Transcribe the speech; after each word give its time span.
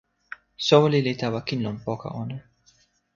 soweli 0.65 0.99
li 1.05 1.13
tawa 1.21 1.39
kin, 1.47 1.59
lon 1.65 1.77
poka 1.85 2.07
ona. 2.21 2.37